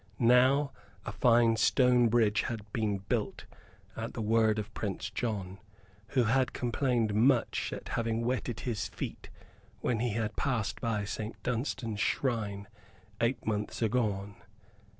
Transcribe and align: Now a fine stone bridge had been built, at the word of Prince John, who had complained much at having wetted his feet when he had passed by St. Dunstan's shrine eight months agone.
Now 0.17 0.71
a 1.05 1.11
fine 1.11 1.57
stone 1.57 2.09
bridge 2.09 2.41
had 2.41 2.61
been 2.73 2.97
built, 3.07 3.45
at 3.95 4.13
the 4.15 4.21
word 4.23 4.57
of 4.57 4.73
Prince 4.73 5.11
John, 5.11 5.59
who 6.17 6.23
had 6.23 6.53
complained 6.53 7.13
much 7.13 7.71
at 7.71 7.89
having 7.89 8.25
wetted 8.25 8.61
his 8.61 8.87
feet 8.87 9.29
when 9.81 9.99
he 9.99 10.13
had 10.13 10.35
passed 10.35 10.81
by 10.81 11.05
St. 11.05 11.35
Dunstan's 11.43 11.99
shrine 11.99 12.67
eight 13.21 13.45
months 13.45 13.83
agone. 13.83 14.37